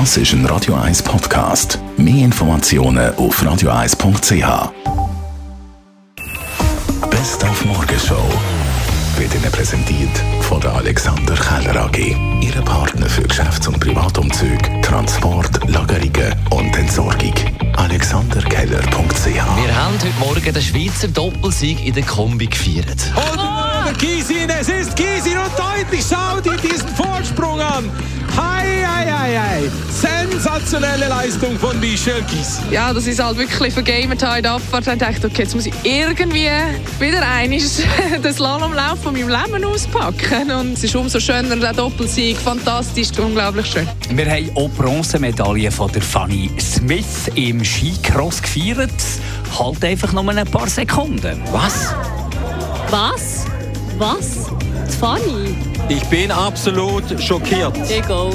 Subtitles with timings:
[0.00, 1.78] Das ist ein Radio 1 Podcast.
[1.96, 4.72] Mehr Informationen auf radio1.ch.
[7.08, 8.28] Best auf Morgenshow
[9.16, 10.10] wird Ihnen präsentiert
[10.40, 12.16] von der Alexander Keller AG.
[12.40, 17.34] Ihre Partner für Geschäfts- und Privatumzüge, Transport, Lagerungen und Entsorgung.
[17.76, 23.12] AlexanderKeller.ch Wir haben heute Morgen den Schweizer Doppelsieg in der Kombi gefeiert.
[23.14, 27.88] Und Gisin, es ist Gisin und deutlich schaut ihr diesen Vorsprung an.
[28.36, 29.03] Hi, hi.
[29.90, 32.60] Sensationelle Leistung von die Schölkis.
[32.70, 34.86] Ja, das ist halt wirklich vergamert heute Abfahrt.
[34.86, 36.48] Ich dachte, okay, jetzt muss ich irgendwie
[36.98, 37.82] wieder einiges
[38.24, 40.50] den Slalomlauf von meinem Leben auspacken.
[40.50, 42.36] Und es ist umso schöner, der Doppelsieg.
[42.36, 43.88] Fantastisch, unglaublich schön.
[44.10, 48.90] Wir haben auch Bronzemedaille von der Fanny Smith im Skicross gefeiert.
[49.58, 51.40] Halt einfach nur ein paar Sekunden.
[51.52, 51.94] Was?
[52.90, 53.44] Was?
[53.98, 54.63] Was?
[54.92, 55.56] Fanny?
[55.88, 57.76] Ich bin absolut schockiert.
[57.90, 58.32] Ego.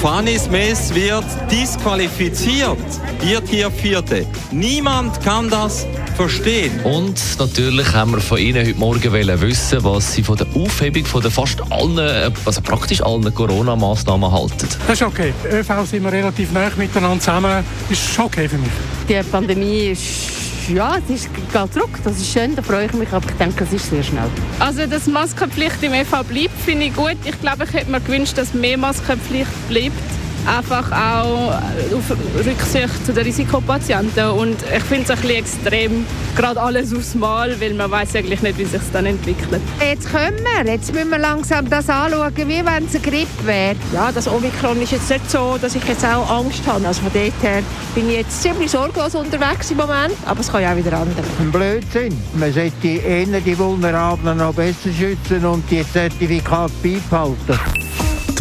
[0.00, 2.78] Fanny Smith wird disqualifiziert,
[3.20, 4.26] wird hier Vierte.
[4.50, 6.80] Niemand kann das verstehen.
[6.84, 11.04] Und natürlich haben wir von Ihnen heute Morgen wollen wissen, was Sie von der Aufhebung
[11.04, 14.68] von der fast allen, also praktisch allen Corona-Massnahmen halten.
[14.86, 15.32] Das ist okay.
[15.50, 17.64] ÖV sind wir relativ nah miteinander zusammen.
[17.88, 18.70] Das ist schon okay für mich.
[19.08, 20.41] Die Pandemie ist.
[20.68, 21.90] Ja, es ist, geht zurück.
[22.04, 24.28] Das ist schön, da freue ich mich, aber ich denke, es ist sehr schnell.
[24.58, 27.16] Also, dass Maskenpflicht im EV bleibt, finde ich gut.
[27.24, 30.11] Ich glaube, ich hätte mir gewünscht, dass mehr Maskenpflicht bleibt.
[30.46, 31.52] Einfach auch
[31.96, 34.30] auf Rücksicht zu den Risikopatienten.
[34.30, 38.42] Und ich finde es ein bisschen extrem, gerade alles aufs Mal, weil man weiß eigentlich
[38.42, 39.60] nicht, wie sich dann entwickelt.
[39.80, 43.76] Jetzt können wir, jetzt müssen wir langsam das anschauen, wie wenn es eine Grippe wäre.
[43.92, 46.86] Ja, das Omikron ist jetzt nicht so, dass ich jetzt auch Angst habe.
[46.86, 47.62] Also von dort her
[47.94, 51.26] bin ich jetzt ziemlich sorglos unterwegs im Moment, aber es kann ja auch wieder anders.
[51.38, 52.20] Ein Blödsinn.
[52.34, 57.58] Man sollte eher die Vulnerablen noch besser schützen und die Zertifikate beibehalten.